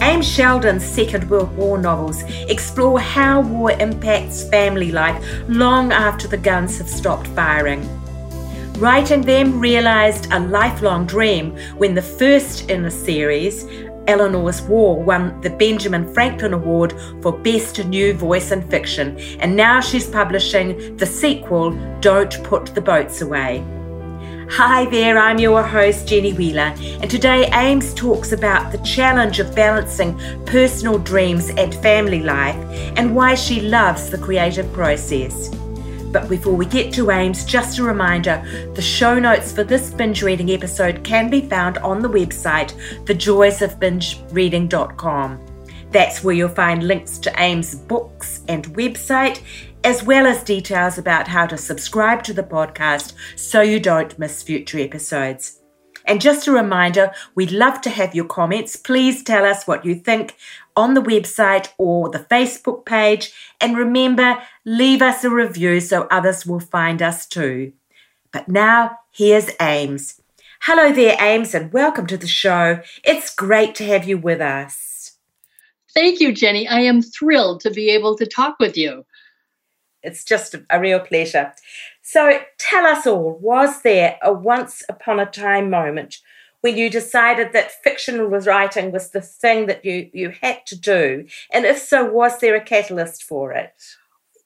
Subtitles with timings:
[0.00, 6.36] Ames Sheldon's Second World War novels explore how war impacts family life long after the
[6.36, 7.86] guns have stopped firing.
[8.74, 13.66] Writing them realised a lifelong dream when the first in the series,
[14.06, 19.80] Eleanor's War, won the Benjamin Franklin Award for Best New Voice in Fiction, and now
[19.80, 23.64] she's publishing the sequel, Don't Put the Boats Away.
[24.52, 29.54] Hi there, I'm your host, Jenny Wheeler, and today Ames talks about the challenge of
[29.54, 32.56] balancing personal dreams and family life
[32.96, 35.50] and why she loves the creative process.
[36.12, 38.42] But before we get to Ames, just a reminder
[38.74, 42.72] the show notes for this binge reading episode can be found on the website,
[43.04, 45.47] thejoysofbingereading.com.
[45.90, 49.40] That's where you'll find links to Ames' books and website,
[49.84, 54.42] as well as details about how to subscribe to the podcast so you don't miss
[54.42, 55.60] future episodes.
[56.04, 58.76] And just a reminder, we'd love to have your comments.
[58.76, 60.36] Please tell us what you think
[60.76, 63.32] on the website or the Facebook page.
[63.60, 67.72] And remember, leave us a review so others will find us too.
[68.32, 70.20] But now, here's Ames.
[70.62, 72.80] Hello there, Ames, and welcome to the show.
[73.04, 74.87] It's great to have you with us.
[75.98, 76.68] Thank you, Jenny.
[76.68, 79.04] I am thrilled to be able to talk with you.
[80.04, 81.52] It's just a real pleasure.
[82.02, 86.18] So tell us all was there a once upon a time moment
[86.60, 90.78] when you decided that fiction was writing was the thing that you, you had to
[90.78, 91.26] do?
[91.52, 93.74] And if so, was there a catalyst for it?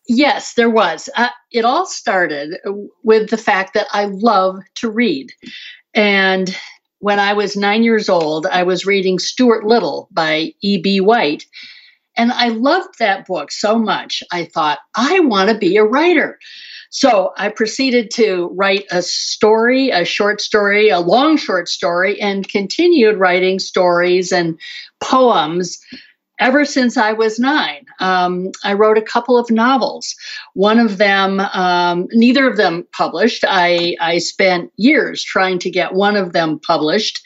[0.09, 1.11] Yes, there was.
[1.15, 2.57] Uh, it all started
[3.03, 5.35] with the fact that I love to read.
[5.93, 6.57] And
[7.03, 11.01] when I was nine years old, I was reading Stuart Little by E.B.
[11.01, 11.45] White.
[12.17, 16.39] And I loved that book so much, I thought, I want to be a writer.
[16.91, 22.49] So I proceeded to write a story, a short story, a long short story, and
[22.49, 24.57] continued writing stories and
[25.03, 25.81] poems
[26.43, 27.87] ever since I was nine.
[28.01, 30.15] Um, I wrote a couple of novels.
[30.55, 33.45] One of them, um, neither of them published.
[33.49, 37.23] I, I spent years trying to get one of them published,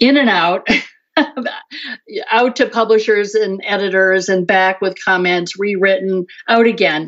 [0.00, 0.66] in and out.
[2.30, 7.06] out to publishers and editors and back with comments, rewritten, out again.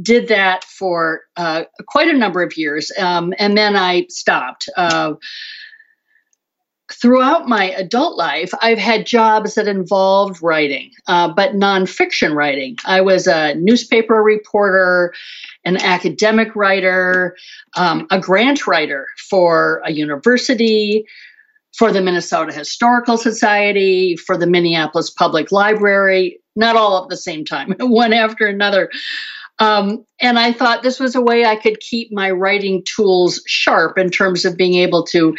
[0.00, 2.92] Did that for uh, quite a number of years.
[2.98, 4.68] Um, and then I stopped.
[4.76, 5.14] Uh,
[7.00, 12.76] throughout my adult life, I've had jobs that involved writing, uh, but nonfiction writing.
[12.84, 15.14] I was a newspaper reporter,
[15.64, 17.36] an academic writer,
[17.76, 21.06] um, a grant writer for a university,
[21.76, 27.44] for the Minnesota Historical Society, for the Minneapolis Public Library, not all at the same
[27.44, 28.90] time, one after another.
[29.58, 33.98] Um, and I thought this was a way I could keep my writing tools sharp
[33.98, 35.36] in terms of being able to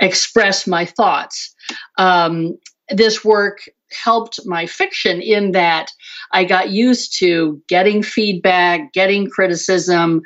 [0.00, 1.54] express my thoughts.
[1.98, 2.58] Um,
[2.88, 5.90] this work helped my fiction in that
[6.32, 10.22] I got used to getting feedback, getting criticism,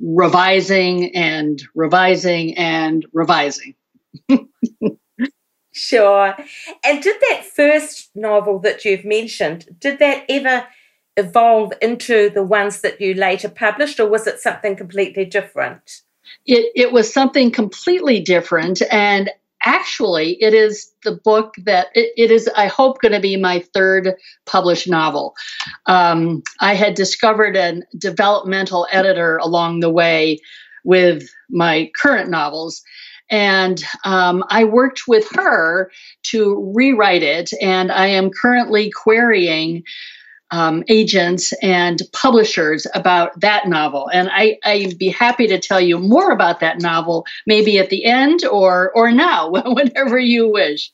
[0.00, 3.74] revising and revising and revising.
[5.72, 6.34] sure.
[6.84, 10.66] And did that first novel that you've mentioned, did that ever
[11.16, 16.02] evolve into the ones that you later published, or was it something completely different?
[16.44, 18.82] It, it was something completely different.
[18.90, 19.30] And
[19.64, 23.64] actually, it is the book that it, it is, I hope, going to be my
[23.74, 25.34] third published novel.
[25.86, 30.38] Um, I had discovered a developmental editor along the way
[30.84, 32.82] with my current novels.
[33.28, 35.90] And um, I worked with her
[36.24, 39.82] to rewrite it, and I am currently querying
[40.50, 44.08] um, agents and publishers about that novel.
[44.12, 48.04] And I, I'd be happy to tell you more about that novel, maybe at the
[48.04, 50.90] end or or now, whenever you wish.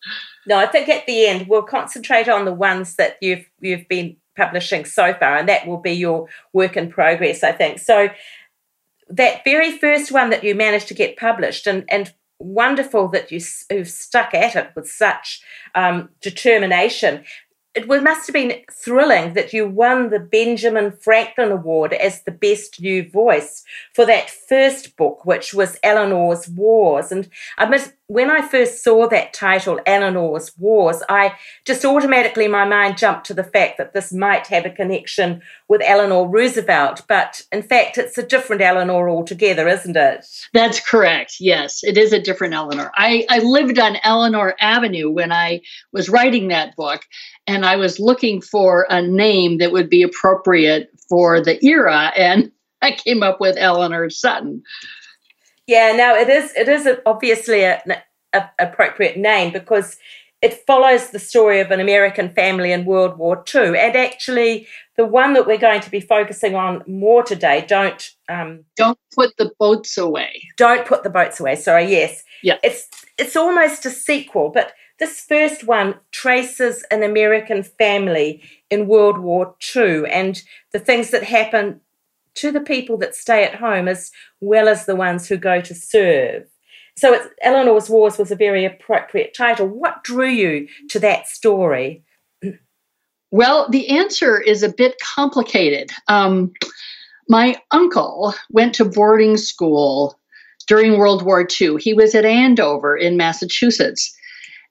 [0.46, 4.16] No, I think at the end we'll concentrate on the ones that you've you've been
[4.36, 7.78] publishing so far, and that will be your work in progress, I think.
[7.78, 8.08] So
[9.08, 13.40] that very first one that you managed to get published, and and wonderful that you
[13.70, 15.40] have stuck at it with such
[15.74, 17.24] um, determination
[17.74, 22.80] it must have been thrilling that you won the Benjamin Franklin Award as the best
[22.80, 23.64] new voice
[23.94, 27.10] for that first book, which was Eleanor's Wars.
[27.10, 31.32] And I must, when I first saw that title, Eleanor's Wars, I
[31.64, 35.80] just automatically, my mind jumped to the fact that this might have a connection with
[35.82, 37.00] Eleanor Roosevelt.
[37.08, 40.26] But in fact, it's a different Eleanor altogether, isn't it?
[40.52, 41.36] That's correct.
[41.40, 42.92] Yes, it is a different Eleanor.
[42.96, 45.62] I, I lived on Eleanor Avenue when I
[45.94, 47.00] was writing that book,
[47.46, 52.12] and I was looking for a name that would be appropriate for the era.
[52.14, 54.62] And I came up with Eleanor Sutton.
[55.72, 56.52] Yeah, no, it is.
[56.54, 57.80] It is obviously an
[58.58, 59.96] appropriate name because
[60.42, 63.78] it follows the story of an American family in World War II.
[63.78, 64.66] And actually,
[64.98, 69.34] the one that we're going to be focusing on more today, don't um, don't put
[69.38, 70.42] the boats away.
[70.58, 71.56] Don't put the boats away.
[71.56, 72.86] Sorry, yes, yeah, it's
[73.16, 79.54] it's almost a sequel, but this first one traces an American family in World War
[79.74, 80.42] II and
[80.72, 81.80] the things that happen
[82.34, 85.74] to the people that stay at home as well as the ones who go to
[85.74, 86.44] serve.
[86.96, 89.66] So it's, Eleanor's Wars was a very appropriate title.
[89.66, 92.04] What drew you to that story?
[93.34, 95.90] Well, the answer is a bit complicated.
[96.06, 96.52] Um,
[97.30, 100.20] my uncle went to boarding school
[100.66, 101.76] during World War II.
[101.78, 104.14] He was at Andover in Massachusetts.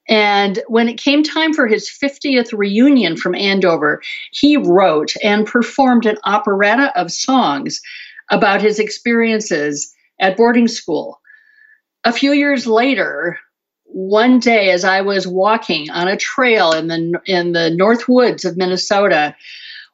[0.07, 4.01] And when it came time for his 50th reunion from Andover,
[4.31, 7.81] he wrote and performed an operetta of songs
[8.29, 11.19] about his experiences at boarding school.
[12.03, 13.37] A few years later,
[13.85, 18.45] one day as I was walking on a trail in the in the north woods
[18.45, 19.35] of Minnesota,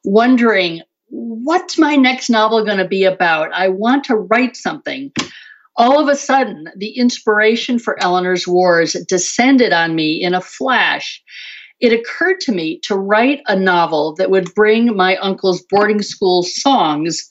[0.04, 3.52] wondering what's my next novel going to be about?
[3.52, 5.12] I want to write something
[5.78, 11.22] all of a sudden, the inspiration for Eleanor's Wars descended on me in a flash.
[11.80, 16.42] It occurred to me to write a novel that would bring my uncle's boarding school
[16.42, 17.24] songs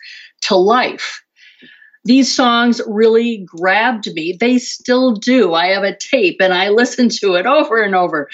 [0.44, 1.22] to life.
[2.06, 4.38] These songs really grabbed me.
[4.40, 5.54] They still do.
[5.54, 8.30] I have a tape and I listen to it over and over.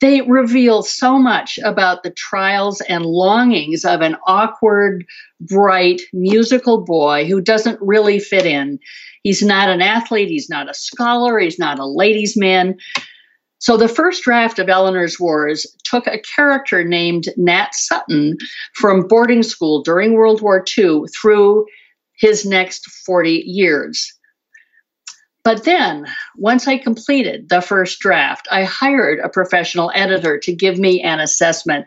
[0.00, 5.04] They reveal so much about the trials and longings of an awkward,
[5.38, 8.78] bright, musical boy who doesn't really fit in
[9.22, 12.76] He's not an athlete, he's not a scholar, he's not a ladies' man.
[13.58, 18.38] So the first draft of Eleanor's Wars took a character named Nat Sutton
[18.74, 21.66] from boarding school during World War II through
[22.16, 24.14] his next 40 years.
[25.42, 26.06] But then,
[26.36, 31.18] once I completed the first draft, I hired a professional editor to give me an
[31.18, 31.86] assessment.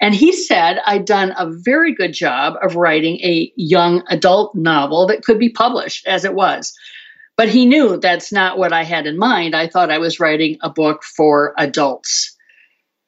[0.00, 5.06] And he said I'd done a very good job of writing a young adult novel
[5.08, 6.72] that could be published as it was.
[7.36, 9.56] But he knew that's not what I had in mind.
[9.56, 12.36] I thought I was writing a book for adults.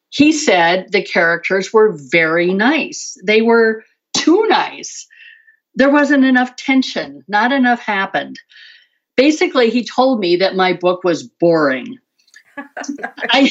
[0.08, 5.06] He said the characters were very nice, they were too nice.
[5.76, 8.38] There wasn't enough tension, not enough happened
[9.16, 11.98] basically he told me that my book was boring.
[13.30, 13.50] I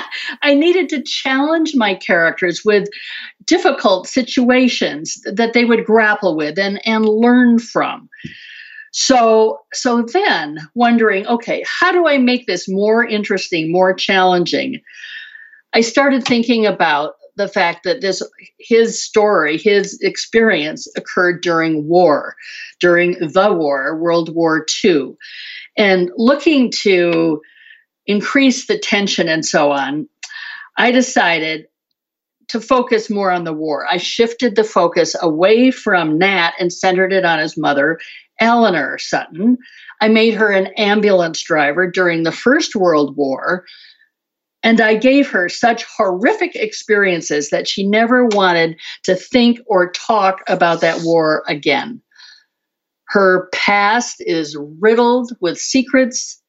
[0.42, 2.88] I needed to challenge my characters with
[3.44, 8.08] difficult situations that they would grapple with and, and learn from.
[8.92, 14.80] So so then wondering, okay, how do I make this more interesting, more challenging?
[15.72, 18.22] I started thinking about the fact that this
[18.58, 22.36] his story, his experience occurred during war,
[22.80, 25.14] during the war, World War II.
[25.76, 27.40] And looking to
[28.06, 30.08] increase the tension and so on,
[30.76, 31.66] I decided
[32.48, 33.86] to focus more on the war.
[33.88, 37.98] I shifted the focus away from Nat and centered it on his mother,
[38.40, 39.56] Eleanor Sutton.
[40.00, 43.64] I made her an ambulance driver during the First World War
[44.62, 50.42] and I gave her such horrific experiences that she never wanted to think or talk
[50.48, 52.00] about that war again.
[53.06, 56.40] Her past is riddled with secrets.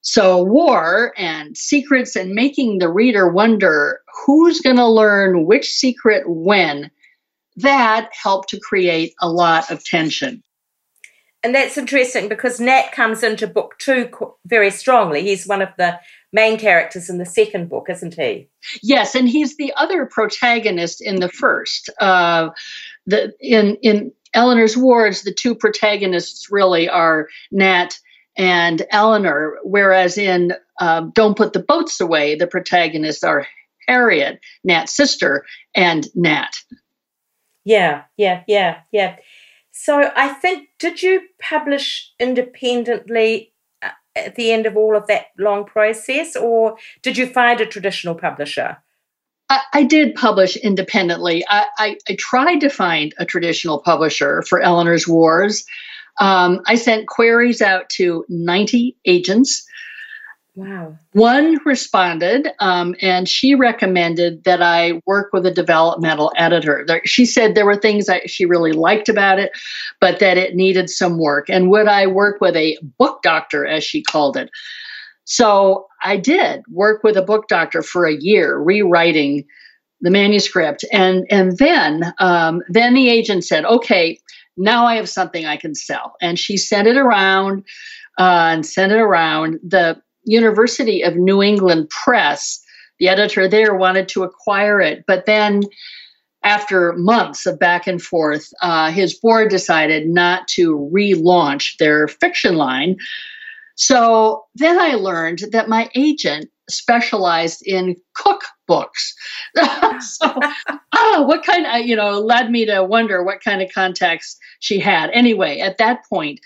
[0.00, 6.24] So, war and secrets, and making the reader wonder who's going to learn which secret
[6.26, 6.90] when,
[7.56, 10.42] that helped to create a lot of tension.
[11.42, 14.08] And that's interesting because Nat comes into book two
[14.46, 15.22] very strongly.
[15.22, 15.98] He's one of the
[16.32, 18.48] main characters in the second book, isn't he?
[18.82, 21.90] Yes, and he's the other protagonist in the first.
[22.00, 22.50] Uh,
[23.06, 27.98] the in in Eleanor's Wars, the two protagonists really are Nat
[28.36, 33.46] and Eleanor, whereas in uh, Don't Put the Boats Away, the protagonists are
[33.88, 35.44] Harriet, Nat's sister,
[35.74, 36.60] and Nat.
[37.64, 39.16] Yeah, yeah, yeah, yeah.
[39.72, 43.52] So I think, did you publish independently
[44.18, 48.14] at the end of all of that long process, or did you find a traditional
[48.14, 48.78] publisher?
[49.50, 51.44] I, I did publish independently.
[51.48, 55.64] I, I, I, tried to find a traditional publisher for Eleanor's Wars.
[56.20, 59.66] Um, I sent queries out to 90 agents.
[60.58, 60.96] Wow.
[61.12, 66.82] One responded, um, and she recommended that I work with a developmental editor.
[66.84, 69.52] There, she said there were things that she really liked about it,
[70.00, 71.48] but that it needed some work.
[71.48, 74.50] And would I work with a book doctor, as she called it?
[75.26, 79.44] So I did work with a book doctor for a year, rewriting
[80.00, 84.18] the manuscript, and and then um, then the agent said, "Okay,
[84.56, 87.64] now I have something I can sell," and she sent it around.
[88.18, 89.60] Uh, and sent it around.
[89.62, 92.62] The University of New England Press,
[92.98, 95.62] the editor there wanted to acquire it, but then
[96.42, 102.56] after months of back and forth, uh, his board decided not to relaunch their fiction
[102.56, 102.96] line.
[103.74, 109.12] So then I learned that my agent specialized in cookbooks.
[110.00, 110.34] so,
[110.94, 114.78] oh, what kind of, you know, led me to wonder what kind of contacts she
[114.78, 115.10] had.
[115.10, 116.40] Anyway, at that point,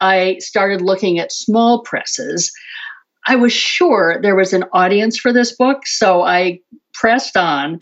[0.00, 2.52] I started looking at small presses
[3.28, 6.60] I was sure there was an audience for this book, so I
[6.94, 7.78] pressed on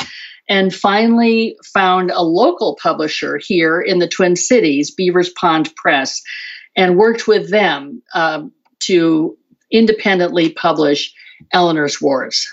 [0.48, 6.20] and finally found a local publisher here in the Twin Cities, Beavers Pond Press,
[6.76, 9.38] and worked with them um, to
[9.70, 11.14] independently publish
[11.52, 12.52] Eleanor's Wars.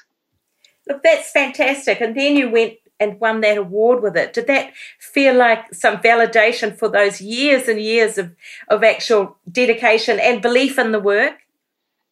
[0.87, 1.99] Look, that's fantastic.
[1.99, 4.33] And then you went and won that award with it.
[4.33, 8.35] Did that feel like some validation for those years and years of,
[8.69, 11.42] of actual dedication and belief in the work?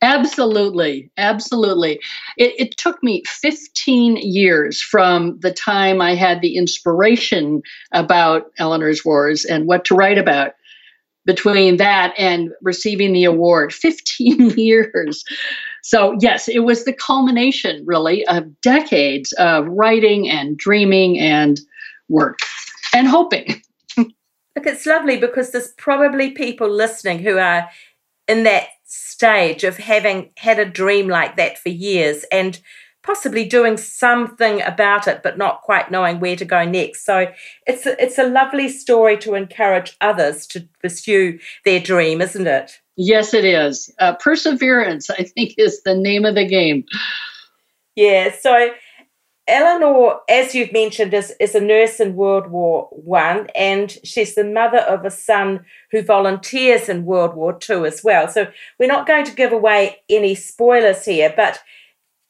[0.01, 1.11] Absolutely.
[1.17, 1.99] Absolutely.
[2.37, 9.05] It, it, took me 15 years from the time I had the inspiration about Eleanor's
[9.05, 10.53] Wars and what to write about
[11.25, 15.23] between that and receiving the award 15 years.
[15.83, 21.59] So, yes, it was the culmination, really, of decades of writing and dreaming and
[22.09, 22.39] work
[22.93, 23.61] and hoping.
[23.97, 27.69] Look, it's lovely because there's probably people listening who are
[28.27, 28.67] in that
[29.21, 32.59] stage of having had a dream like that for years and
[33.03, 37.05] possibly doing something about it but not quite knowing where to go next.
[37.05, 37.27] So
[37.67, 42.81] it's a, it's a lovely story to encourage others to pursue their dream isn't it?
[42.95, 43.93] Yes it is.
[43.99, 46.83] Uh, perseverance i think is the name of the game.
[47.95, 48.71] Yeah so
[49.51, 54.45] Eleanor, as you've mentioned, is, is a nurse in World War One, and she's the
[54.45, 58.29] mother of a son who volunteers in World War Two as well.
[58.29, 58.47] So
[58.79, 61.59] we're not going to give away any spoilers here, but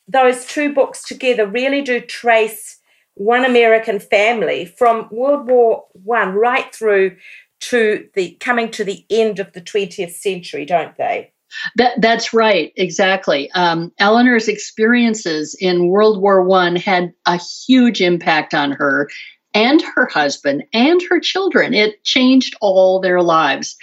[0.08, 2.80] those two books together really do trace
[3.14, 7.18] one American family from World War One right through
[7.62, 11.32] to the coming to the end of the 20th century, don't they?
[11.76, 13.52] That that's right, exactly.
[13.52, 19.10] Um, Eleanor's experiences in World War One had a huge impact on her
[19.54, 21.74] and her husband and her children.
[21.74, 23.76] It changed all their lives,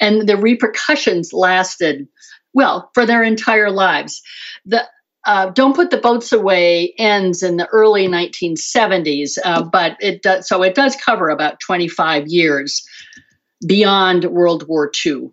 [0.00, 2.06] and the repercussions lasted
[2.54, 4.22] well for their entire lives.
[4.64, 4.86] The
[5.26, 10.48] uh, Don't Put the Boats Away ends in the early 1970s, uh, but it does
[10.48, 12.86] so it does cover about 25 years
[13.66, 15.30] beyond World War II.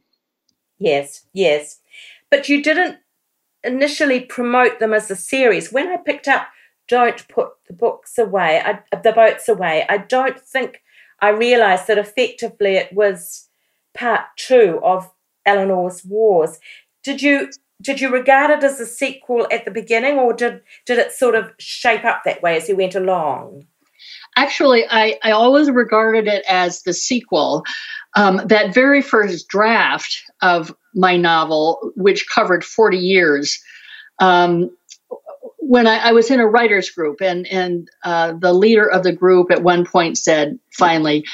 [0.77, 1.79] Yes, yes.
[2.29, 2.97] But you didn't
[3.63, 5.71] initially promote them as a series.
[5.71, 6.47] When I picked up
[6.87, 10.81] Don't Put the Books Away, I, the Boats Away, I don't think
[11.19, 13.47] I realized that effectively it was
[13.93, 15.11] part two of
[15.45, 16.59] Eleanor's Wars.
[17.03, 17.49] Did you
[17.81, 21.35] did you regard it as a sequel at the beginning or did did it sort
[21.35, 23.65] of shape up that way as you went along?
[24.35, 27.63] Actually, I, I always regarded it as the sequel.
[28.15, 33.61] Um, that very first draft of my novel, which covered 40 years,
[34.19, 34.69] um,
[35.67, 39.11] when I, I, was in a writers group, and and uh, the leader of the
[39.11, 41.25] group at one point said, finally,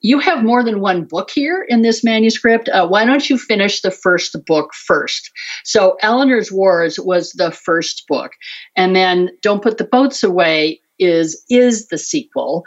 [0.00, 2.68] "You have more than one book here in this manuscript.
[2.68, 5.30] Uh, why don't you finish the first book first?
[5.64, 8.32] So Eleanor's Wars was the first book,
[8.74, 12.64] and then Don't Put the Boats Away is is the sequel.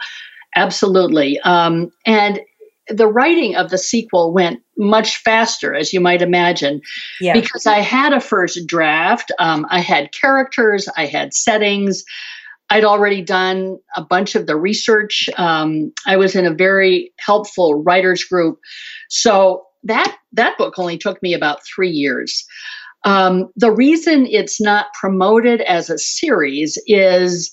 [0.56, 1.38] Absolutely.
[1.40, 2.40] Um, and
[2.88, 6.80] the writing of the sequel went much faster, as you might imagine,
[7.20, 7.32] yeah.
[7.32, 9.30] because I had a first draft.
[9.38, 12.04] Um, I had characters, I had settings.
[12.68, 15.28] I'd already done a bunch of the research.
[15.36, 18.58] Um, I was in a very helpful writers group,
[19.08, 22.44] so that that book only took me about three years.
[23.04, 27.50] Um, the reason it's not promoted as a series is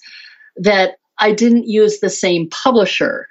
[0.59, 3.27] that I didn't use the same publisher.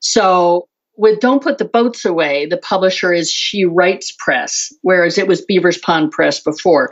[0.00, 5.26] So with Don't Put the Boats Away, the publisher is She Writes Press, whereas it
[5.26, 6.90] was Beavers Pond Press before.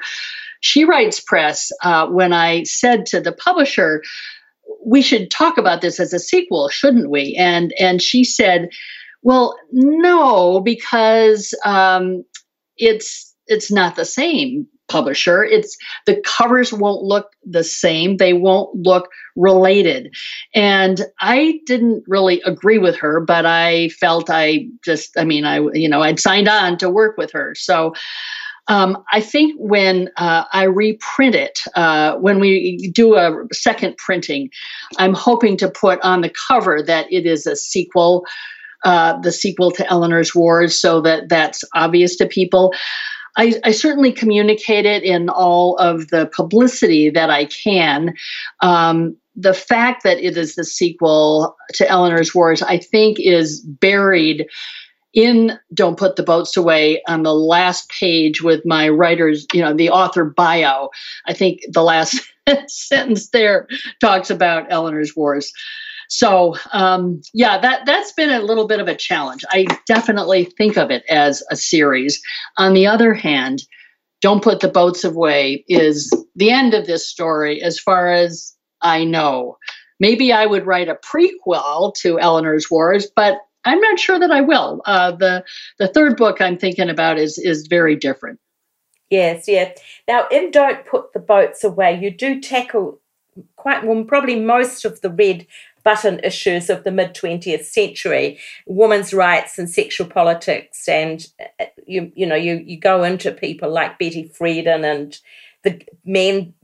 [0.60, 4.02] She Writes Press, uh, when I said to the publisher,
[4.84, 7.34] we should talk about this as a sequel, shouldn't we?
[7.38, 8.70] And and she said,
[9.22, 12.24] well, no, because um,
[12.76, 15.42] it's it's not the same publisher.
[15.42, 18.18] It's the covers won't look the same.
[18.18, 20.14] They won't look related.
[20.54, 25.60] And I didn't really agree with her, but I felt I just, I mean, I,
[25.72, 27.54] you know, I'd signed on to work with her.
[27.54, 27.94] So,
[28.68, 34.50] um, I think when uh, I reprint it, uh, when we do a second printing,
[34.96, 38.24] I'm hoping to put on the cover that it is a sequel,
[38.84, 42.72] uh, the sequel to Eleanor's Wars, so that that's obvious to people.
[43.36, 48.14] I, I, certainly communicate it in all of the publicity that I can.
[48.60, 54.46] Um, the fact that it is the sequel to Eleanor's Wars, I think, is buried
[55.12, 59.74] in Don't Put the Boats Away on the last page with my writer's, you know,
[59.74, 60.90] the author bio.
[61.26, 62.20] I think the last
[62.68, 63.66] sentence there
[64.00, 65.52] talks about Eleanor's Wars.
[66.10, 69.44] So um, yeah, that that's been a little bit of a challenge.
[69.48, 72.20] I definitely think of it as a series.
[72.58, 73.62] On the other hand,
[74.20, 79.04] "Don't Put the Boats Away" is the end of this story, as far as I
[79.04, 79.56] know.
[80.00, 84.40] Maybe I would write a prequel to Eleanor's Wars, but I'm not sure that I
[84.40, 84.82] will.
[84.86, 85.44] Uh, the
[85.78, 88.40] the third book I'm thinking about is is very different.
[89.10, 89.74] Yes, yeah.
[90.08, 93.00] Now, in Don't Put the Boats Away, you do tackle
[93.56, 95.46] quite well, probably most of the red
[95.84, 101.26] button issues of the mid 20th century women's rights and sexual politics and
[101.60, 105.18] uh, you you know you you go into people like Betty Friedan and
[105.62, 106.54] the men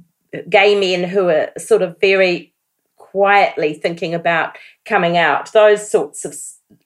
[0.48, 2.52] gay men who are sort of very
[2.96, 6.36] quietly thinking about coming out those sorts of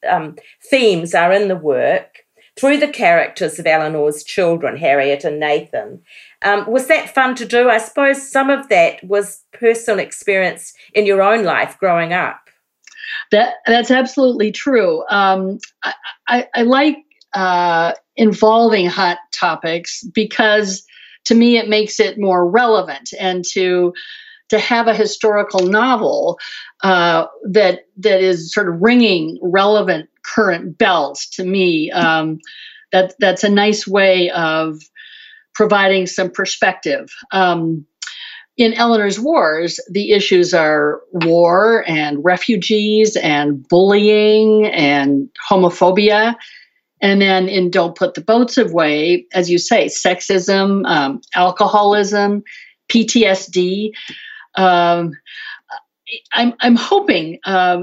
[0.09, 0.37] um,
[0.71, 2.25] themes are in the work
[2.61, 6.03] through the characters of Eleanor's children, Harriet and Nathan.
[6.43, 7.69] Um, was that fun to do?
[7.69, 12.41] I suppose some of that was personal experience in your own life growing up.
[13.31, 15.05] That that's absolutely true.
[15.11, 15.95] Um, I,
[16.29, 16.97] I, I, like
[17.35, 20.85] uh, involving hot topics because
[21.25, 23.93] to me it makes it more relevant and to
[24.49, 26.39] to have a historical novel
[26.83, 31.91] uh, that that is sort of ringing relevant current bells to me.
[31.91, 32.39] Um,
[32.93, 34.81] that that's a nice way of
[35.61, 37.11] providing some perspective.
[37.33, 37.85] Um,
[38.57, 46.35] in Eleanor's Wars, the issues are war and refugees and bullying and homophobia.
[47.03, 52.43] And then in Don't Put the Boats Away, as you say, sexism, um, alcoholism,
[52.91, 53.91] PTSD.
[54.55, 55.13] Um,
[56.33, 57.83] I'm, I'm hoping uh,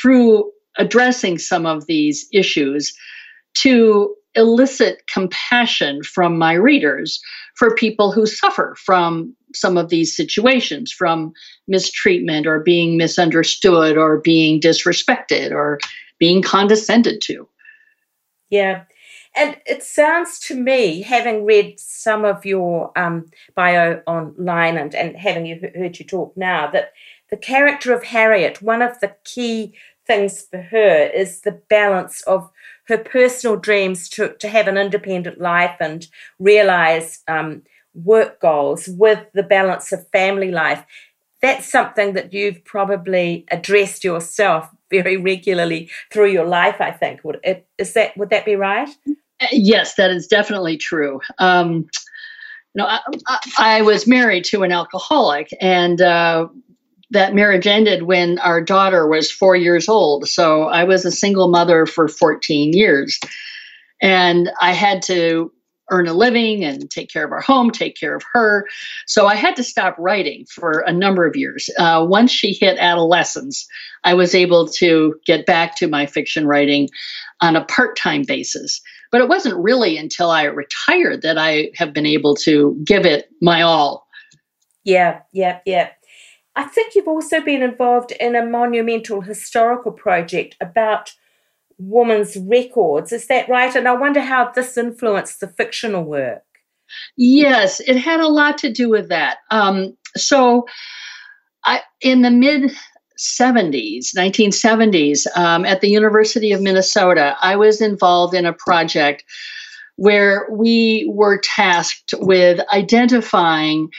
[0.00, 2.96] through addressing some of these issues
[3.56, 7.20] to elicit compassion from my readers
[7.56, 11.32] for people who suffer from some of these situations from
[11.66, 15.78] mistreatment or being misunderstood or being disrespected or
[16.18, 17.48] being condescended to.
[18.48, 18.84] Yeah.
[19.36, 25.16] And it sounds to me, having read some of your um, bio online and, and
[25.16, 26.92] having you heard you talk now, that
[27.30, 29.74] the character of Harriet, one of the key
[30.06, 32.50] things for her is the balance of
[32.88, 37.62] her personal dreams to, to have an independent life and realize um,
[37.94, 40.84] work goals with the balance of family life.
[41.40, 46.80] That's something that you've probably addressed yourself very regularly through your life.
[46.80, 48.88] I think would it, is that would that be right?
[49.52, 51.20] Yes, that is definitely true.
[51.38, 51.88] Um,
[52.74, 56.48] you know, I, I, I, was married to an alcoholic, and uh,
[57.10, 60.28] that marriage ended when our daughter was four years old.
[60.28, 63.18] So I was a single mother for 14 years.
[64.00, 65.52] And I had to
[65.90, 68.66] earn a living and take care of our home, take care of her.
[69.06, 71.70] So I had to stop writing for a number of years.
[71.78, 73.66] Uh, once she hit adolescence,
[74.04, 76.88] I was able to get back to my fiction writing
[77.40, 78.80] on a part time basis.
[79.10, 83.30] But it wasn't really until I retired that I have been able to give it
[83.40, 84.06] my all.
[84.84, 85.90] Yeah, yeah, yeah.
[86.58, 91.14] I think you've also been involved in a monumental historical project about
[91.78, 93.12] women's records.
[93.12, 93.72] Is that right?
[93.76, 96.42] And I wonder how this influenced the fictional work.
[97.16, 99.38] Yes, it had a lot to do with that.
[99.52, 100.66] Um, so,
[101.64, 102.72] I, in the mid
[103.16, 109.22] 70s, 1970s, um, at the University of Minnesota, I was involved in a project
[109.94, 113.90] where we were tasked with identifying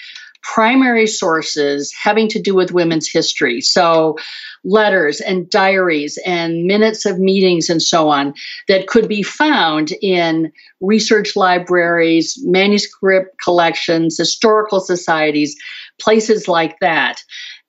[0.42, 3.62] primary sources having to do with women's history.
[3.62, 4.18] So,
[4.64, 8.34] letters and diaries and minutes of meetings and so on
[8.68, 15.56] that could be found in research libraries, manuscript collections, historical societies,
[16.00, 17.24] places like that.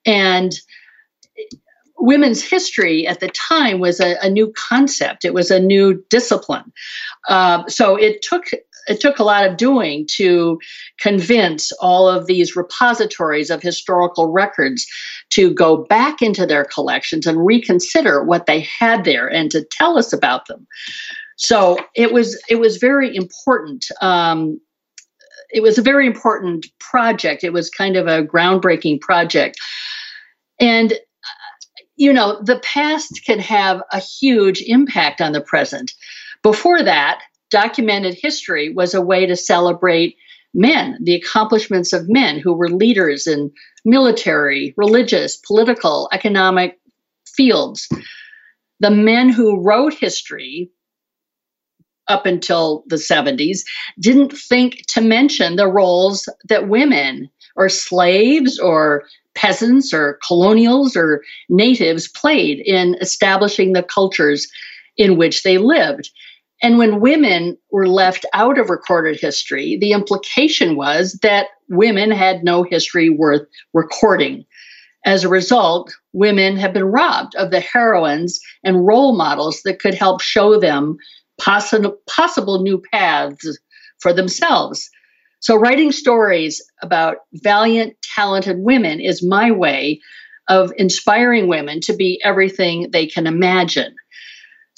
[0.04, 0.52] And
[1.98, 6.72] women's history at the time was a, a new concept, it was a new discipline.
[7.28, 8.46] Uh, so, it took
[8.90, 10.58] it took a lot of doing to
[10.98, 14.86] convince all of these repositories of historical records
[15.30, 19.96] to go back into their collections and reconsider what they had there and to tell
[19.96, 20.66] us about them.
[21.36, 23.86] So it was it was very important.
[24.02, 24.60] Um,
[25.52, 27.44] it was a very important project.
[27.44, 29.56] It was kind of a groundbreaking project,
[30.60, 30.92] and
[31.96, 35.92] you know the past can have a huge impact on the present.
[36.42, 37.20] Before that,
[37.50, 40.16] documented history was a way to celebrate
[40.54, 43.52] men, the accomplishments of men who were leaders in
[43.84, 46.78] military, religious, political, economic
[47.26, 47.88] fields.
[48.80, 50.70] The men who wrote history
[52.08, 53.60] up until the 70s
[54.00, 61.22] didn't think to mention the roles that women or slaves or peasants or colonials or
[61.48, 64.48] natives played in establishing the cultures
[64.96, 66.10] in which they lived.
[66.62, 72.44] And when women were left out of recorded history, the implication was that women had
[72.44, 74.44] no history worth recording.
[75.06, 79.94] As a result, women have been robbed of the heroines and role models that could
[79.94, 80.98] help show them
[81.40, 83.58] possible, possible new paths
[83.98, 84.90] for themselves.
[85.40, 90.00] So, writing stories about valiant, talented women is my way
[90.48, 93.94] of inspiring women to be everything they can imagine.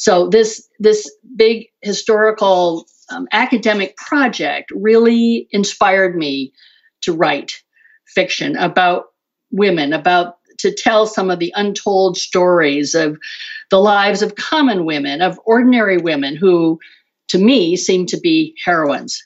[0.02, 6.52] So this this big historical um, academic project really inspired me
[7.02, 7.62] to write
[8.08, 9.04] fiction about
[9.52, 13.16] women, about to tell some of the untold stories of
[13.70, 16.80] the lives of common women, of ordinary women who,
[17.28, 19.24] to me, seem to be heroines.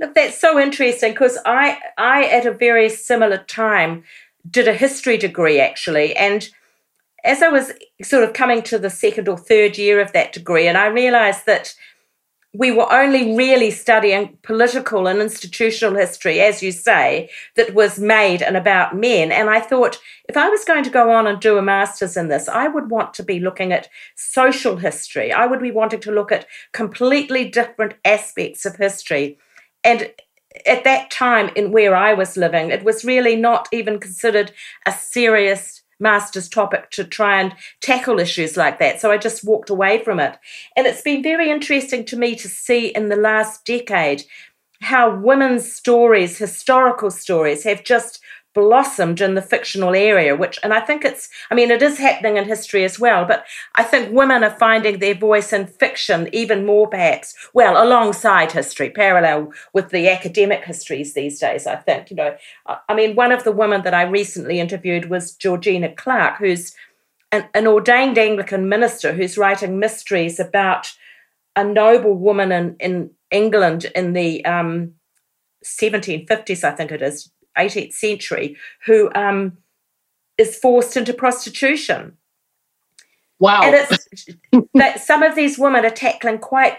[0.00, 4.02] Look, that's so interesting because I, I at a very similar time
[4.50, 6.48] did a history degree actually, and
[7.26, 10.68] as I was sort of coming to the second or third year of that degree,
[10.68, 11.74] and I realized that
[12.58, 18.40] we were only really studying political and institutional history, as you say, that was made
[18.40, 19.30] and about men.
[19.30, 22.28] And I thought, if I was going to go on and do a master's in
[22.28, 25.32] this, I would want to be looking at social history.
[25.32, 29.38] I would be wanting to look at completely different aspects of history.
[29.84, 30.10] And
[30.64, 34.52] at that time, in where I was living, it was really not even considered
[34.86, 39.00] a serious master's topic to try and tackle issues like that.
[39.00, 40.36] So I just walked away from it.
[40.76, 44.24] And it's been very interesting to me to see in the last decade
[44.82, 48.20] how women's stories, historical stories, have just
[48.56, 52.38] blossomed in the fictional area, which, and I think it's, I mean, it is happening
[52.38, 56.64] in history as well, but I think women are finding their voice in fiction even
[56.64, 62.10] more, perhaps, well, alongside history, parallel with the academic histories these days, I think.
[62.10, 62.36] You know,
[62.88, 66.74] I mean, one of the women that I recently interviewed was Georgina Clarke who's
[67.32, 70.94] an, an ordained Anglican minister who's writing mysteries about
[71.54, 74.94] a noble woman in, in England in the um,
[75.64, 79.56] 1750s, I think it is, 18th century who um,
[80.38, 82.16] is forced into prostitution.
[83.38, 83.62] Wow.
[83.64, 84.26] And it's
[84.74, 86.78] that some of these women are tackling quite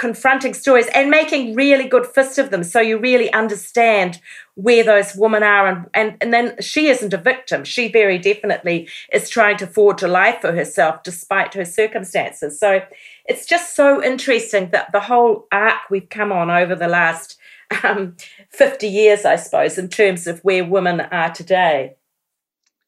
[0.00, 4.18] confronting stories and making really good fists of them so you really understand
[4.54, 8.88] where those women are and, and and then she isn't a victim she very definitely
[9.12, 12.80] is trying to forge a life for herself despite her circumstances so
[13.26, 17.38] it's just so interesting that the whole arc we've come on over the last
[17.84, 18.16] um,
[18.50, 21.96] 50 years, I suppose, in terms of where women are today.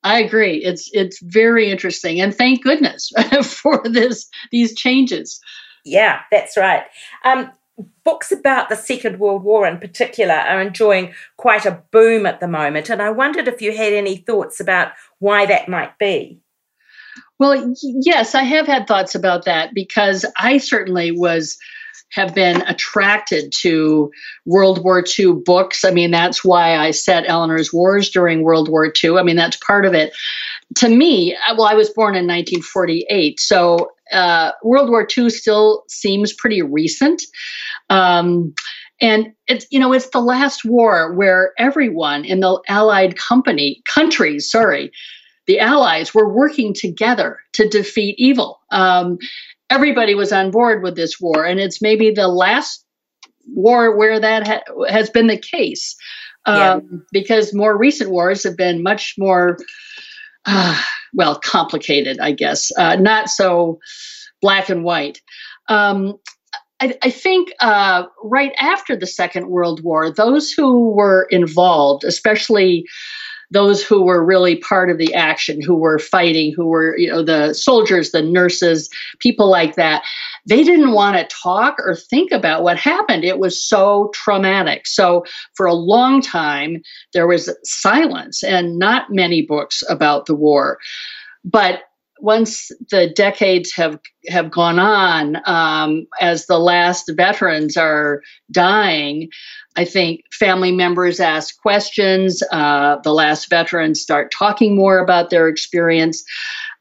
[0.04, 0.56] I agree.
[0.64, 3.12] It's it's very interesting, and thank goodness
[3.44, 5.40] for this these changes.
[5.84, 6.82] Yeah, that's right.
[7.24, 7.52] Um,
[8.04, 12.48] books about the Second World War, in particular, are enjoying quite a boom at the
[12.48, 16.40] moment, and I wondered if you had any thoughts about why that might be.
[17.38, 21.58] Well, yes, I have had thoughts about that because I certainly was
[22.12, 24.10] have been attracted to
[24.44, 25.84] World War II books.
[25.84, 29.16] I mean, that's why I set Eleanor's Wars during World War II.
[29.16, 30.12] I mean, that's part of it.
[30.76, 35.84] To me, uh, well, I was born in 1948, so uh, World War II still
[35.88, 37.22] seems pretty recent.
[37.88, 38.54] Um,
[39.00, 44.48] and it's you know it's the last war where everyone in the allied company countries
[44.48, 44.92] sorry
[45.46, 49.18] the allies were working together to defeat evil um,
[49.70, 52.84] everybody was on board with this war, and it's maybe the last
[53.46, 55.96] war where that ha- has been the case.
[56.44, 56.80] Um, yeah.
[57.12, 59.58] Because more recent wars have been much more,
[60.44, 63.78] uh, well, complicated, I guess, uh, not so
[64.40, 65.20] black and white.
[65.68, 66.14] Um,
[66.80, 72.84] I, I, think uh, right after the Second World War, those who were involved, especially
[73.52, 77.22] those who were really part of the action, who were fighting, who were, you know,
[77.22, 78.88] the soldiers, the nurses,
[79.18, 80.02] people like that,
[80.46, 83.24] they didn't want to talk or think about what happened.
[83.24, 84.86] It was so traumatic.
[84.86, 90.78] So for a long time, there was silence and not many books about the war.
[91.44, 91.82] But
[92.22, 99.28] once the decades have have gone on, um, as the last veterans are dying,
[99.76, 102.42] I think family members ask questions.
[102.52, 106.22] Uh, the last veterans start talking more about their experience.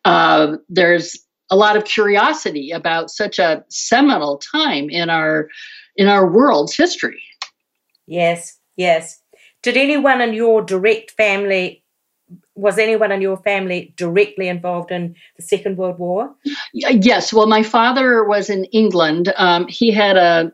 [0.04, 1.18] Uh, there's
[1.50, 5.50] a lot of curiosity about such a seminal time in our
[5.96, 7.22] in our world's history.
[8.08, 9.22] Yes, yes.
[9.62, 11.84] Did anyone in your direct family
[12.56, 16.34] was anyone in your family directly involved in the Second World War?
[16.74, 17.34] Yes.
[17.34, 19.34] Well, my father was in England.
[19.38, 20.52] Um, he had a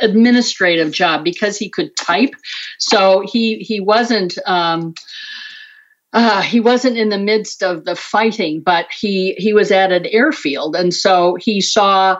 [0.00, 2.34] administrative job because he could type,
[2.78, 4.38] so he he wasn't.
[4.46, 4.94] Um,
[6.12, 10.06] uh, he wasn't in the midst of the fighting, but he he was at an
[10.06, 12.18] airfield, and so he saw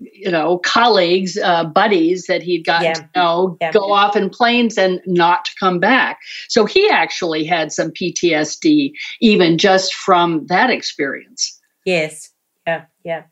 [0.00, 2.94] you know, colleagues, uh, buddies that he'd gotten yeah.
[2.94, 3.72] to know yeah.
[3.72, 6.18] go off in planes and not come back.
[6.48, 11.58] So he actually had some PTSD even just from that experience.
[11.84, 12.30] Yes.
[12.66, 12.84] Yeah.
[13.04, 13.22] Yeah.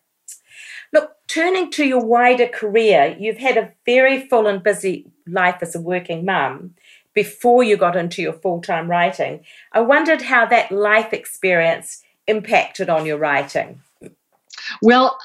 [1.28, 5.80] Turning to your wider career, you've had a very full and busy life as a
[5.80, 6.74] working mum
[7.14, 9.44] before you got into your full time writing.
[9.72, 13.80] I wondered how that life experience impacted on your writing.
[14.82, 15.18] Well,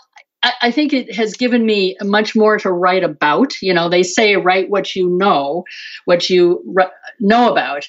[0.62, 3.54] I, think it has given me much more to write about.
[3.62, 5.64] You know, they say write what you know,
[6.04, 6.62] what you
[7.20, 7.88] know about.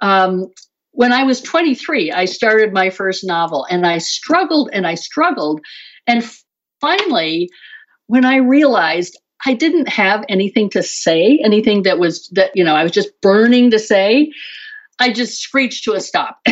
[0.00, 0.52] Um,
[0.92, 5.60] when I was 23, I started my first novel and I struggled and I struggled.
[6.06, 6.24] And
[6.80, 7.50] finally,
[8.06, 12.74] when I realized I didn't have anything to say, anything that was that, you know,
[12.74, 14.32] I was just burning to say,
[14.98, 16.40] I just screeched to a stop.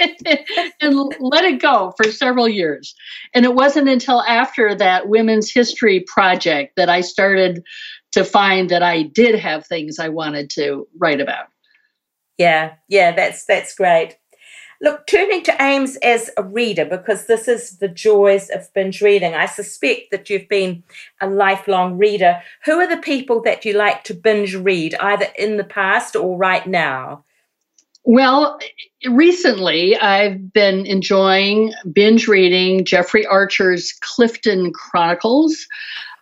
[0.00, 2.94] and let it go for several years.
[3.34, 7.64] And it wasn't until after that Women's History Project that I started
[8.12, 11.46] to find that I did have things I wanted to write about.
[12.38, 14.16] Yeah, yeah, that's that's great.
[14.80, 19.34] Look, turning to Ames as a reader, because this is the joys of binge reading.
[19.34, 20.84] I suspect that you've been
[21.20, 22.40] a lifelong reader.
[22.64, 26.36] Who are the people that you like to binge read, either in the past or
[26.36, 27.24] right now?
[28.04, 28.58] Well,
[29.04, 35.66] recently I've been enjoying binge reading Jeffrey Archer's Clifton Chronicles.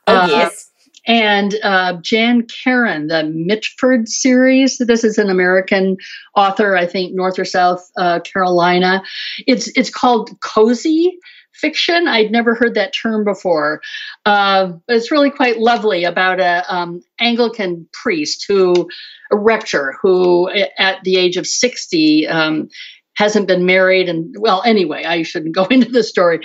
[0.07, 0.73] Oh, uh, yes.
[1.07, 4.79] And uh, Jan Karon, the Mitford series.
[4.79, 5.97] This is an American
[6.35, 9.03] author, I think, North or South uh, Carolina.
[9.47, 11.19] It's it's called Cozy
[11.57, 12.07] fiction.
[12.07, 13.81] I'd never heard that term before.
[14.25, 18.89] Uh, it's really quite lovely about a um, Anglican priest who,
[19.31, 22.69] a rector who, at the age of 60, um,
[23.17, 24.09] hasn't been married.
[24.09, 26.41] And well, anyway, I shouldn't go into the story.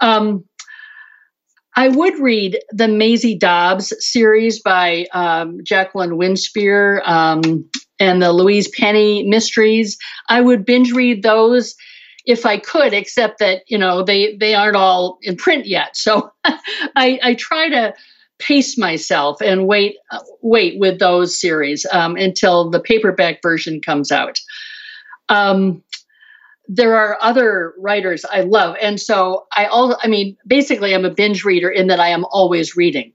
[0.00, 0.44] Um,
[1.76, 7.68] I would read the Maisie Dobbs series by um, Jacqueline Winspear um,
[8.00, 9.98] and the Louise Penny mysteries.
[10.30, 11.74] I would binge read those
[12.24, 15.96] if I could, except that you know they they aren't all in print yet.
[15.96, 17.94] So I, I try to
[18.38, 24.10] pace myself and wait uh, wait with those series um, until the paperback version comes
[24.10, 24.40] out.
[25.28, 25.82] Um,
[26.68, 31.10] there are other writers I love, and so I all I mean basically I'm a
[31.10, 33.12] binge reader in that I am always reading.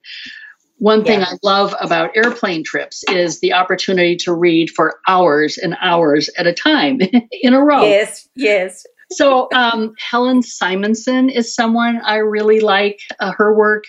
[0.78, 1.28] One thing yeah.
[1.30, 6.48] I love about airplane trips is the opportunity to read for hours and hours at
[6.48, 7.00] a time
[7.32, 7.84] in a row.
[7.84, 13.00] Yes, yes so um, Helen Simonson is someone I really like.
[13.20, 13.86] Uh, her work.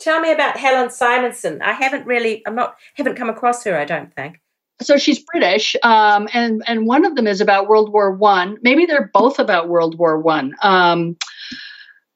[0.00, 1.62] Tell me about Helen Simonson.
[1.62, 3.76] I haven't really, I'm not, haven't come across her.
[3.76, 4.40] I don't think.
[4.82, 8.58] So she's British, um, and and one of them is about World War One.
[8.62, 10.54] Maybe they're both about World War One.
[10.62, 11.16] Um,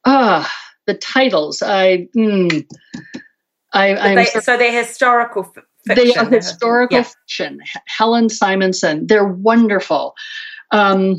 [0.04, 0.46] uh,
[0.86, 1.62] the titles.
[1.62, 2.08] I.
[2.16, 2.66] Mm,
[3.74, 6.08] I, they, so they're historical f- fiction.
[6.08, 7.04] They are historical yeah.
[7.04, 7.60] fiction.
[7.86, 9.06] Helen Simonson.
[9.06, 10.14] They're wonderful.
[10.70, 11.16] Um,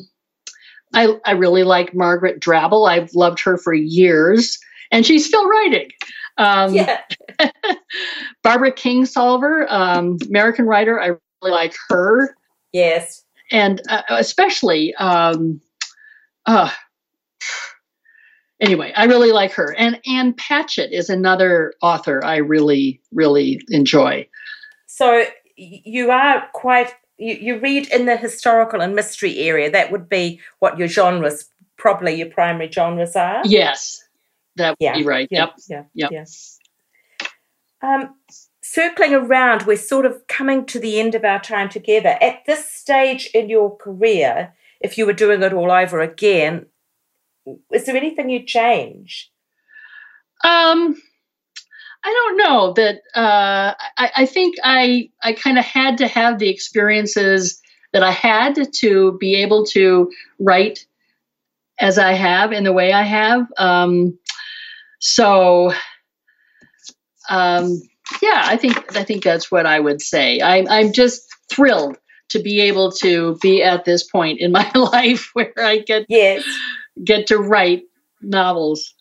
[0.94, 2.90] I, I really like Margaret Drabble.
[2.90, 4.58] I've loved her for years,
[4.92, 5.90] and she's still writing.
[6.38, 7.02] Um, yeah.
[8.44, 11.00] Barbara Kingsolver, um, American writer.
[11.00, 12.36] I like her.
[12.72, 13.24] Yes.
[13.52, 15.62] And uh, especially, um,
[16.46, 16.70] uh,
[18.60, 19.76] anyway, I really like her.
[19.78, 24.28] And Ann Patchett is another author I really, really enjoy.
[24.88, 25.26] So
[25.56, 29.70] you are quite you, you read in the historical and mystery area.
[29.70, 33.42] That would be what your genres, probably your primary genres are.
[33.46, 34.04] Yes,
[34.56, 34.98] that would yeah.
[34.98, 35.28] be right.
[35.30, 35.48] Yeah.
[35.70, 35.84] Yep.
[35.94, 36.10] Yeah.
[36.10, 36.12] Yep.
[36.12, 36.26] Yeah.
[37.82, 38.16] Um,
[38.72, 42.18] circling around, we're sort of coming to the end of our time together.
[42.22, 46.68] At this stage in your career, if you were doing it all over again,
[47.72, 49.32] is there anything you'd change?
[50.44, 51.02] Um,
[52.04, 53.02] I don't know that.
[53.16, 58.12] Uh, I, I think I I kind of had to have the experiences that I
[58.12, 60.86] had to be able to write
[61.80, 63.48] as I have in the way I have.
[63.58, 64.18] Um,
[65.00, 65.74] so,
[67.30, 67.82] um,
[68.22, 70.42] yeah, I think I think that's what I would say.
[70.42, 71.98] I'm I'm just thrilled
[72.30, 76.44] to be able to be at this point in my life where I get yes.
[77.04, 77.84] get to write
[78.22, 78.94] novels.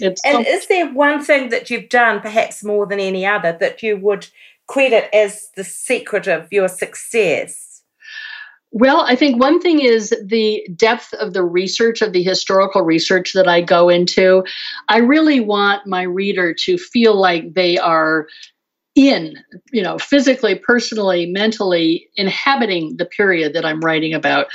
[0.00, 3.56] It's and so- is there one thing that you've done, perhaps more than any other,
[3.60, 4.28] that you would
[4.66, 7.73] credit as the secret of your success?
[8.76, 13.32] Well, I think one thing is the depth of the research, of the historical research
[13.34, 14.42] that I go into.
[14.88, 18.26] I really want my reader to feel like they are
[18.96, 19.38] in,
[19.70, 24.46] you know, physically, personally, mentally inhabiting the period that I'm writing about.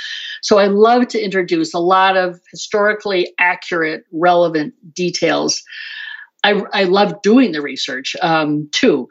[0.42, 5.62] So I love to introduce a lot of historically accurate, relevant details.
[6.44, 9.08] I, I love doing the research um, too.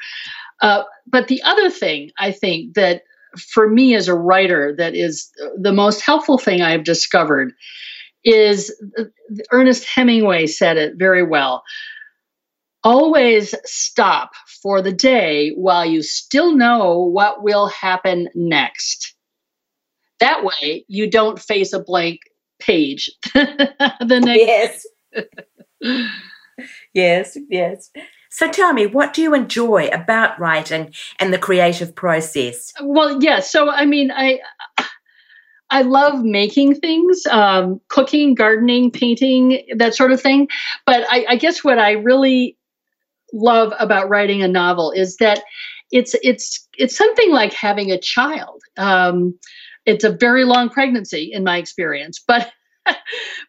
[0.61, 3.01] Uh, but the other thing I think that
[3.37, 7.53] for me as a writer that is the most helpful thing I've discovered
[8.23, 8.73] is
[9.51, 11.63] Ernest Hemingway said it very well.
[12.83, 19.15] Always stop for the day while you still know what will happen next.
[20.19, 22.19] That way, you don't face a blank
[22.59, 24.87] page the next.
[25.83, 26.07] Yes.
[26.93, 27.89] yes, yes.
[28.29, 32.71] So tell me, what do you enjoy about writing and the creative process?
[32.81, 33.39] Well, yeah.
[33.39, 34.39] So I mean, I
[35.71, 40.47] I love making things, um, cooking, gardening, painting, that sort of thing.
[40.85, 42.57] But I, I guess what I really
[43.33, 45.43] love about writing a novel is that
[45.91, 48.61] it's it's it's something like having a child.
[48.77, 49.37] Um,
[49.85, 52.51] it's a very long pregnancy in my experience, but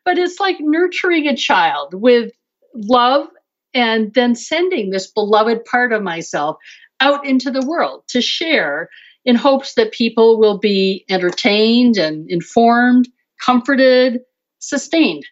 [0.04, 2.32] but it's like nurturing a child with
[2.74, 3.28] love
[3.74, 6.56] and then sending this beloved part of myself
[7.00, 8.88] out into the world to share
[9.24, 13.08] in hopes that people will be entertained and informed,
[13.40, 14.20] comforted,
[14.58, 15.24] sustained.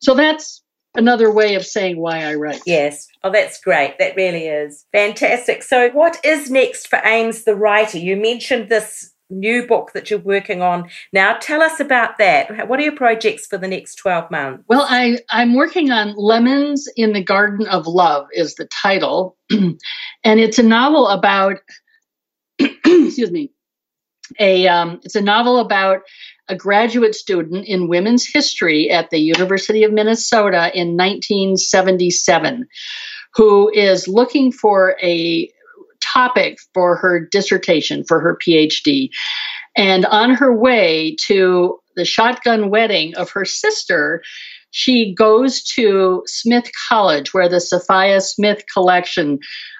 [0.00, 0.62] So that's
[0.94, 2.62] another way of saying why I write.
[2.66, 3.06] Yes.
[3.22, 3.98] Oh, that's great.
[3.98, 5.62] That really is fantastic.
[5.62, 7.98] So, what is next for Ames the writer?
[7.98, 11.36] You mentioned this new book that you're working on now.
[11.40, 12.68] Tell us about that.
[12.68, 14.64] What are your projects for the next 12 months?
[14.68, 19.36] Well, I, I'm working on Lemons in the Garden of Love, is the title.
[19.50, 19.78] and
[20.24, 21.58] it's a novel about,
[22.58, 23.52] excuse me,
[24.38, 26.00] a um, it's a novel about
[26.48, 32.66] a graduate student in women's history at the University of Minnesota in 1977
[33.34, 35.50] who is looking for a
[36.02, 39.10] topic for her dissertation, for her PhD.
[39.76, 44.22] And on her way to the shotgun wedding of her sister,
[44.70, 49.38] she goes to Smith College, where the Sophia Smith collection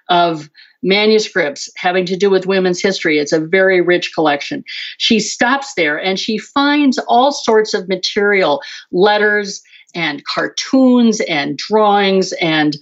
[0.09, 0.51] of
[0.83, 3.19] manuscripts having to do with women's history.
[3.19, 4.65] It's a very rich collection.
[4.99, 9.63] She stops there and she finds all sorts of material, letters
[9.95, 12.77] and cartoons and drawings and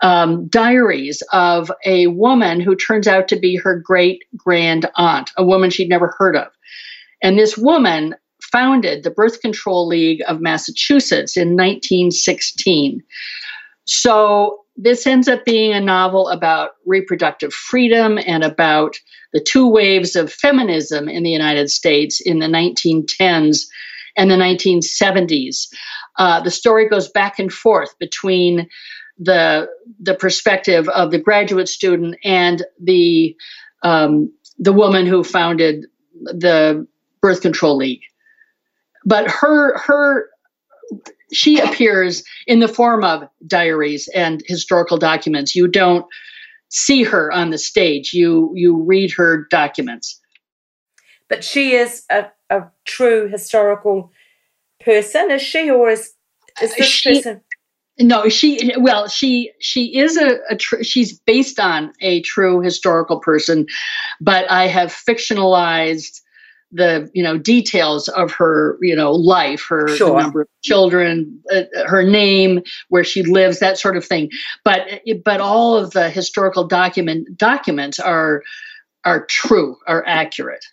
[0.00, 5.44] um, diaries of a woman who turns out to be her great grand aunt, a
[5.44, 6.48] woman she'd never heard of.
[7.22, 13.02] And this woman founded the Birth Control League of Massachusetts in 1916.
[13.84, 18.96] So this ends up being a novel about reproductive freedom and about
[19.32, 23.66] the two waves of feminism in the United States in the 1910s
[24.16, 25.68] and the 1970s.
[26.18, 28.68] Uh, the story goes back and forth between
[29.18, 29.68] the
[30.00, 33.36] the perspective of the graduate student and the
[33.82, 35.86] um, the woman who founded
[36.22, 36.86] the
[37.20, 38.02] birth control league.
[39.04, 40.28] But her her
[41.32, 45.54] she appears in the form of diaries and historical documents.
[45.54, 46.06] You don't
[46.70, 48.12] see her on the stage.
[48.12, 50.20] You you read her documents.
[51.28, 54.12] But she is a, a true historical
[54.80, 56.14] person is she or is
[56.62, 57.42] is this she, person
[58.00, 63.18] no, she well, she she is a, a tr- she's based on a true historical
[63.18, 63.66] person,
[64.20, 66.20] but I have fictionalized
[66.70, 70.20] the you know details of her you know life, her sure.
[70.20, 74.30] number of children, uh, her name, where she lives, that sort of thing.
[74.64, 78.42] But but all of the historical document documents are
[79.04, 80.64] are true, are accurate.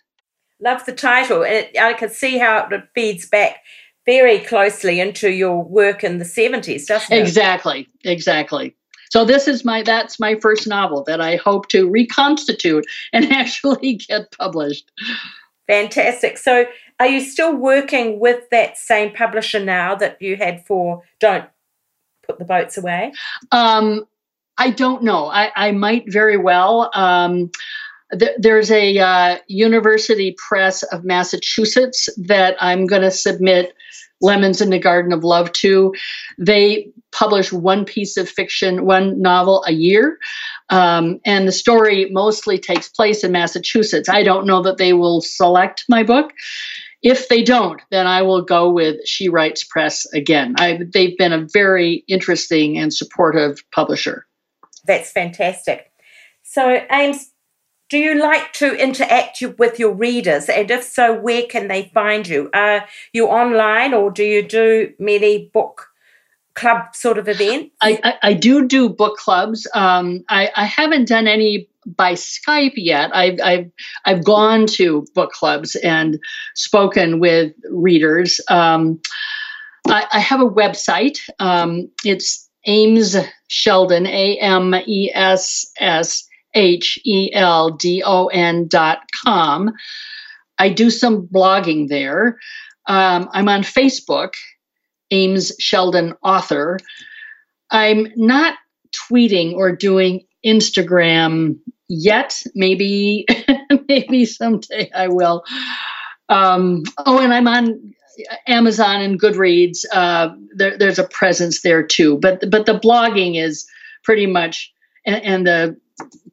[0.60, 3.56] Love the title, and I can see how it feeds back
[4.06, 7.20] very closely into your work in the 70s, doesn't it?
[7.20, 8.74] Exactly, exactly.
[9.10, 13.94] So this is my that's my first novel that I hope to reconstitute and actually
[13.94, 14.90] get published.
[15.66, 16.38] Fantastic.
[16.38, 16.66] So
[17.00, 21.44] are you still working with that same publisher now that you had for Don't
[22.26, 23.12] Put the Boats Away?
[23.52, 24.06] Um,
[24.58, 25.26] I don't know.
[25.26, 26.90] I, I might very well.
[26.94, 27.50] Um,
[28.18, 33.74] th- there's a uh, University Press of Massachusetts that I'm going to submit
[34.20, 35.94] Lemons in the Garden of Love too.
[36.38, 40.18] They publish one piece of fiction, one novel a year.
[40.70, 44.08] Um, and the story mostly takes place in Massachusetts.
[44.08, 46.32] I don't know that they will select my book.
[47.02, 50.54] If they don't, then I will go with She Writes Press again.
[50.58, 54.26] I, they've been a very interesting and supportive publisher.
[54.86, 55.92] That's fantastic.
[56.42, 57.30] So, Ames,
[57.88, 60.48] do you like to interact with your readers?
[60.48, 62.50] And if so, where can they find you?
[62.52, 65.88] Are you online or do you do many book
[66.54, 67.70] club sort of events?
[67.80, 69.68] I, I, I do do book clubs.
[69.74, 73.14] Um, I, I haven't done any by Skype yet.
[73.14, 73.70] I've, I've,
[74.04, 76.18] I've gone to book clubs and
[76.54, 78.40] spoken with readers.
[78.50, 79.00] Um,
[79.86, 81.18] I, I, have a website.
[81.38, 83.16] Um, it's Ames
[83.46, 86.26] Sheldon, A M E S S
[86.56, 89.72] H E L D O N dot com.
[90.58, 92.38] I do some blogging there.
[92.88, 94.32] Um, I'm on Facebook,
[95.10, 96.78] Ames Sheldon Author.
[97.70, 98.54] I'm not
[98.92, 102.42] tweeting or doing Instagram yet.
[102.54, 103.26] Maybe,
[103.88, 105.44] maybe someday I will.
[106.28, 107.94] Um, oh, and I'm on
[108.46, 109.84] Amazon and Goodreads.
[109.92, 112.18] Uh, there, there's a presence there too.
[112.18, 113.66] But but the blogging is
[114.04, 114.72] pretty much,
[115.04, 115.76] and, and the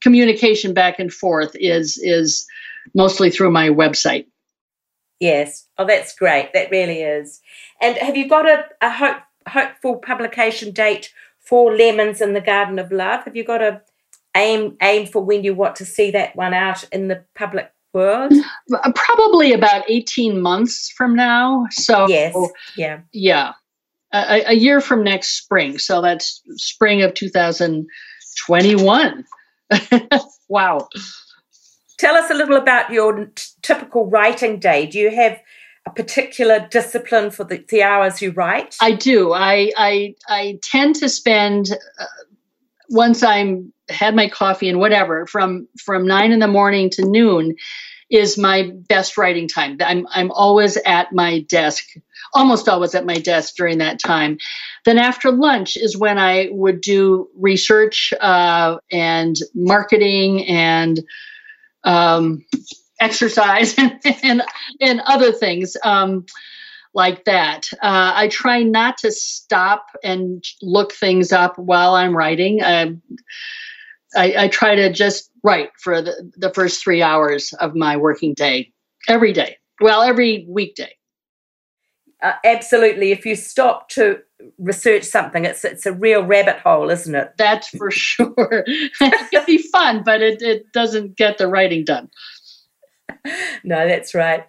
[0.02, 2.46] communication back and forth is is
[2.94, 4.26] mostly through my website.
[5.20, 5.68] Yes.
[5.78, 6.52] Oh, that's great.
[6.54, 7.40] That really is.
[7.82, 12.80] And have you got a, a hope, hopeful publication date for Lemons in the Garden
[12.80, 13.24] of Love?
[13.24, 13.82] Have you got a
[14.36, 18.34] aim aim for when you want to see that one out in the public world?
[18.74, 21.68] Uh, probably about 18 months from now.
[21.72, 22.36] So Yes.
[22.76, 23.02] Yeah.
[23.12, 23.54] Yeah.
[24.12, 25.80] A, a year from next spring.
[25.80, 29.26] So that's spring of 2021.
[30.48, 30.88] wow.
[31.98, 34.88] Tell us a little about your t- typical writing day.
[34.88, 35.40] Do you have
[35.86, 38.76] a particular discipline for the, the hours you write?
[38.82, 39.34] I do.
[39.34, 42.06] I I I tend to spend uh,
[42.90, 47.56] once I'm had my coffee and whatever from from nine in the morning to noon
[48.10, 49.78] is my best writing time.
[49.84, 51.84] I'm I'm always at my desk,
[52.34, 54.38] almost always at my desk during that time.
[54.86, 61.02] Then after lunch is when I would do research uh, and marketing and
[61.84, 62.46] um,
[63.00, 64.44] exercise and, and,
[64.82, 66.26] and other things um,
[66.94, 67.70] like that.
[67.82, 72.62] Uh, I try not to stop and look things up while I'm writing.
[72.62, 72.92] Uh,
[74.16, 78.36] I, I, try to just write for the, the first three hours of my working
[78.36, 78.72] day
[79.08, 79.58] every day.
[79.82, 80.96] Well, every weekday.
[82.24, 83.12] Uh, absolutely.
[83.12, 84.20] If you stop to
[84.58, 87.34] research something, it's it's a real rabbit hole, isn't it?
[87.38, 88.64] That's for sure.
[88.66, 92.10] it can be fun, but it, it doesn't get the writing done.
[93.64, 94.46] No, that's right.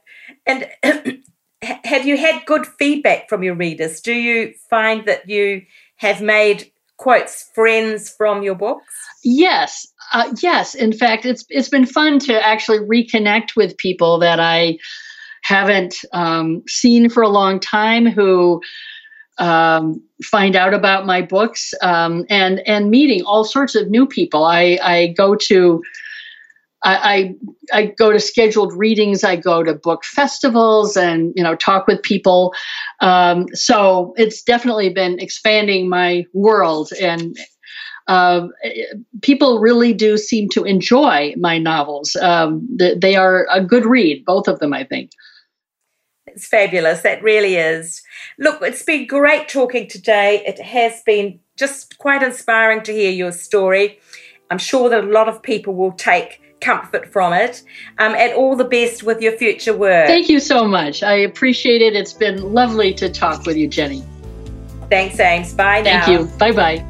[0.47, 0.69] And
[1.63, 4.01] have you had good feedback from your readers?
[4.01, 5.63] Do you find that you
[5.97, 8.93] have made quotes friends from your books?
[9.23, 10.75] Yes, uh, yes.
[10.75, 14.79] In fact, it's it's been fun to actually reconnect with people that I
[15.45, 18.61] haven't um, seen for a long time who
[19.39, 24.45] um, find out about my books um, and and meeting all sorts of new people.
[24.45, 25.83] I I go to
[26.83, 27.35] I,
[27.73, 29.25] I, I go to scheduled readings.
[29.25, 32.55] I go to book festivals and you know talk with people.
[33.01, 37.37] Um, so it's definitely been expanding my world, and
[38.07, 38.49] uh,
[39.23, 42.17] people really do seem to enjoy my novels.
[42.17, 45.11] Um, they are a good read, both of them, I think.
[46.35, 47.03] It's fabulous.
[47.03, 48.03] That really is.
[48.39, 50.43] Look, it's been great talking today.
[50.47, 54.01] It has been just quite inspiring to hear your story.
[54.51, 57.63] I'm sure that a lot of people will take comfort from it.
[57.99, 60.07] Um, and all the best with your future work.
[60.07, 61.03] Thank you so much.
[61.03, 61.95] I appreciate it.
[61.95, 64.05] It's been lovely to talk with you, Jenny.
[64.91, 65.55] Thanks, Ames.
[65.55, 66.05] Bye now.
[66.05, 66.39] Thank you.
[66.39, 66.85] Bye bye.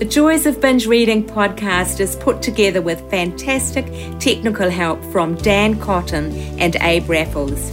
[0.00, 3.84] The Joys of Binge Reading podcast is put together with fantastic
[4.18, 7.68] technical help from Dan Cotton and Abe Raffles.